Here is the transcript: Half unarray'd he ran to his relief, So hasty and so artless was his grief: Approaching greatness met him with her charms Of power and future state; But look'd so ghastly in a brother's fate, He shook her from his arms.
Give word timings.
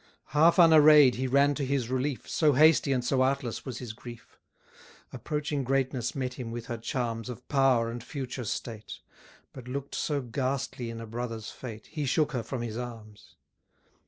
Half 0.33 0.55
unarray'd 0.57 1.13
he 1.13 1.27
ran 1.27 1.53
to 1.53 1.63
his 1.63 1.91
relief, 1.91 2.27
So 2.27 2.53
hasty 2.53 2.91
and 2.91 3.05
so 3.05 3.21
artless 3.21 3.65
was 3.65 3.77
his 3.77 3.93
grief: 3.93 4.39
Approaching 5.13 5.63
greatness 5.63 6.15
met 6.15 6.33
him 6.39 6.49
with 6.49 6.65
her 6.65 6.79
charms 6.79 7.29
Of 7.29 7.47
power 7.47 7.91
and 7.91 8.03
future 8.03 8.45
state; 8.45 8.97
But 9.53 9.67
look'd 9.67 9.93
so 9.93 10.19
ghastly 10.23 10.89
in 10.89 10.99
a 11.01 11.05
brother's 11.05 11.51
fate, 11.51 11.85
He 11.91 12.07
shook 12.07 12.31
her 12.31 12.41
from 12.41 12.63
his 12.63 12.79
arms. 12.79 13.35